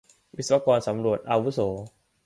[0.35, 1.59] วิศวกรสำรวจอาวุโส